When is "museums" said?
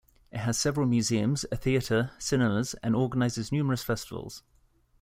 0.87-1.45